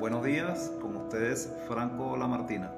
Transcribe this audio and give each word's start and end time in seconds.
Buenos 0.00 0.24
días, 0.24 0.72
con 0.80 0.96
ustedes 0.96 1.52
Franco 1.68 2.16
Lamartina. 2.16 2.72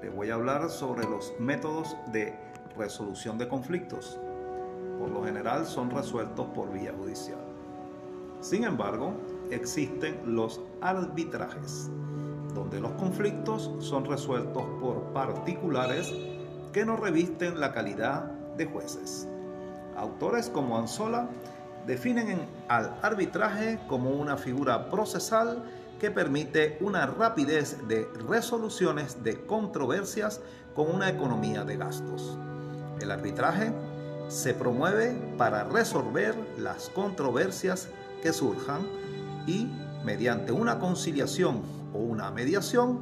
Les 0.00 0.14
voy 0.14 0.30
a 0.30 0.34
hablar 0.34 0.70
sobre 0.70 1.04
los 1.04 1.34
métodos 1.40 1.96
de 2.12 2.32
resolución 2.76 3.38
de 3.38 3.48
conflictos. 3.48 4.20
Por 5.00 5.10
lo 5.10 5.24
general 5.24 5.66
son 5.66 5.90
resueltos 5.90 6.46
por 6.54 6.72
vía 6.72 6.94
judicial. 6.96 7.40
Sin 8.40 8.62
embargo, 8.62 9.14
existen 9.50 10.36
los 10.36 10.60
arbitrajes, 10.80 11.90
donde 12.54 12.78
los 12.78 12.92
conflictos 12.92 13.72
son 13.80 14.04
resueltos 14.04 14.62
por 14.80 15.12
particulares 15.12 16.14
que 16.72 16.84
no 16.84 16.94
revisten 16.94 17.58
la 17.58 17.72
calidad 17.72 18.30
de 18.56 18.66
jueces. 18.66 19.26
Autores 19.96 20.48
como 20.50 20.78
Anzola 20.78 21.28
definen 21.88 22.46
al 22.68 22.94
arbitraje 23.02 23.80
como 23.88 24.10
una 24.10 24.36
figura 24.36 24.90
procesal 24.90 25.64
que 25.98 26.10
permite 26.10 26.76
una 26.82 27.06
rapidez 27.06 27.88
de 27.88 28.06
resoluciones 28.28 29.24
de 29.24 29.44
controversias 29.46 30.40
con 30.76 30.94
una 30.94 31.08
economía 31.08 31.64
de 31.64 31.78
gastos. 31.78 32.38
El 33.00 33.10
arbitraje 33.10 33.72
se 34.28 34.52
promueve 34.52 35.12
para 35.38 35.64
resolver 35.64 36.36
las 36.58 36.90
controversias 36.90 37.88
que 38.22 38.34
surjan 38.34 38.86
y 39.46 39.68
mediante 40.04 40.52
una 40.52 40.78
conciliación 40.78 41.62
o 41.94 41.98
una 41.98 42.30
mediación 42.30 43.00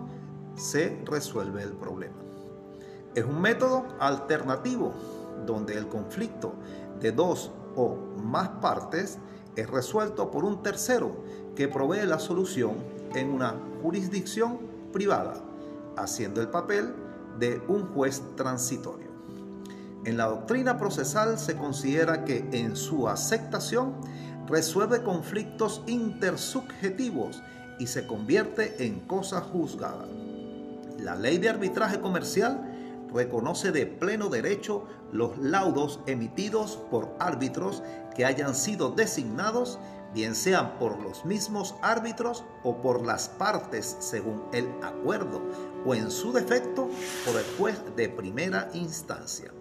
se 0.54 0.96
resuelve 1.04 1.64
el 1.64 1.72
problema. 1.72 2.14
Es 3.16 3.24
un 3.24 3.40
método 3.40 3.84
alternativo 3.98 4.94
donde 5.44 5.76
el 5.76 5.88
conflicto 5.88 6.54
de 7.00 7.12
dos 7.12 7.50
o 7.76 7.96
más 8.22 8.48
partes 8.60 9.18
es 9.56 9.68
resuelto 9.68 10.30
por 10.30 10.44
un 10.44 10.62
tercero 10.62 11.16
que 11.54 11.68
provee 11.68 12.06
la 12.06 12.18
solución 12.18 12.74
en 13.14 13.30
una 13.30 13.54
jurisdicción 13.82 14.58
privada, 14.92 15.34
haciendo 15.96 16.40
el 16.40 16.48
papel 16.48 16.94
de 17.38 17.62
un 17.68 17.86
juez 17.94 18.22
transitorio. 18.36 19.06
En 20.04 20.16
la 20.16 20.26
doctrina 20.26 20.78
procesal 20.78 21.38
se 21.38 21.56
considera 21.56 22.24
que 22.24 22.48
en 22.52 22.76
su 22.76 23.08
aceptación 23.08 23.94
resuelve 24.46 25.02
conflictos 25.02 25.82
intersubjetivos 25.86 27.42
y 27.78 27.88
se 27.88 28.06
convierte 28.06 28.86
en 28.86 29.00
cosa 29.00 29.40
juzgada. 29.40 30.06
La 31.00 31.16
ley 31.16 31.38
de 31.38 31.48
arbitraje 31.48 32.00
comercial 32.00 32.75
reconoce 33.12 33.72
de 33.72 33.86
pleno 33.86 34.28
derecho 34.28 34.84
los 35.12 35.38
laudos 35.38 36.00
emitidos 36.06 36.78
por 36.90 37.14
árbitros 37.18 37.82
que 38.14 38.24
hayan 38.24 38.54
sido 38.54 38.90
designados, 38.90 39.78
bien 40.14 40.34
sean 40.34 40.78
por 40.78 41.00
los 41.00 41.24
mismos 41.24 41.74
árbitros 41.82 42.44
o 42.62 42.80
por 42.80 43.04
las 43.04 43.28
partes 43.28 43.96
según 44.00 44.42
el 44.52 44.68
acuerdo, 44.82 45.42
o 45.84 45.94
en 45.94 46.10
su 46.10 46.32
defecto 46.32 46.88
por 47.24 47.36
el 47.36 47.46
juez 47.58 47.80
de 47.96 48.08
primera 48.08 48.70
instancia. 48.72 49.52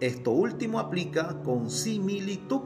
Esto 0.00 0.30
último 0.30 0.78
aplica 0.78 1.42
con 1.42 1.70
similitud 1.70 2.60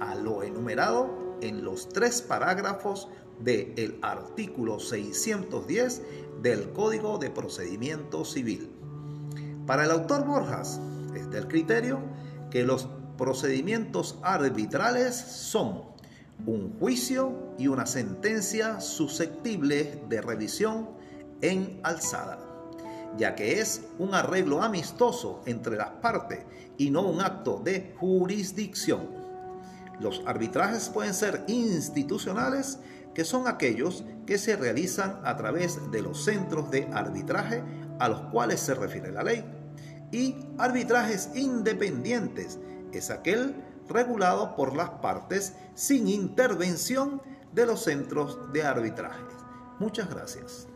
a 0.00 0.14
lo 0.14 0.42
enumerado 0.42 1.36
en 1.40 1.64
los 1.64 1.88
tres 1.88 2.22
parágrafos 2.22 3.08
del 3.40 3.98
artículo 4.02 4.78
610 4.78 6.02
del 6.42 6.72
Código 6.72 7.18
de 7.18 7.30
Procedimiento 7.30 8.24
Civil. 8.24 8.70
Para 9.66 9.84
el 9.84 9.90
autor 9.90 10.24
Borjas, 10.24 10.80
es 11.16 11.28
del 11.30 11.48
criterio 11.48 11.98
que 12.50 12.62
los 12.62 12.88
procedimientos 13.18 14.16
arbitrales 14.22 15.16
son 15.16 15.82
un 16.46 16.78
juicio 16.78 17.54
y 17.58 17.66
una 17.66 17.86
sentencia 17.86 18.80
susceptible 18.80 20.02
de 20.08 20.20
revisión 20.20 20.90
en 21.40 21.80
alzada, 21.82 22.38
ya 23.18 23.34
que 23.34 23.60
es 23.60 23.82
un 23.98 24.14
arreglo 24.14 24.62
amistoso 24.62 25.42
entre 25.46 25.76
las 25.76 25.90
partes 25.90 26.44
y 26.78 26.90
no 26.90 27.02
un 27.02 27.20
acto 27.20 27.60
de 27.64 27.96
jurisdicción. 27.98 29.08
Los 29.98 30.22
arbitrajes 30.26 30.90
pueden 30.90 31.14
ser 31.14 31.42
institucionales, 31.48 32.78
que 33.14 33.24
son 33.24 33.48
aquellos 33.48 34.04
que 34.26 34.38
se 34.38 34.54
realizan 34.54 35.18
a 35.24 35.36
través 35.36 35.90
de 35.90 36.02
los 36.02 36.24
centros 36.24 36.70
de 36.70 36.86
arbitraje 36.92 37.64
a 37.98 38.08
los 38.08 38.20
cuales 38.30 38.60
se 38.60 38.74
refiere 38.74 39.10
la 39.10 39.24
ley 39.24 39.55
y 40.12 40.36
arbitrajes 40.58 41.30
independientes 41.34 42.58
es 42.92 43.10
aquel 43.10 43.54
regulado 43.88 44.56
por 44.56 44.74
las 44.74 44.90
partes 44.90 45.54
sin 45.74 46.08
intervención 46.08 47.20
de 47.52 47.66
los 47.66 47.84
centros 47.84 48.38
de 48.52 48.62
arbitraje. 48.62 49.22
Muchas 49.78 50.08
gracias. 50.08 50.66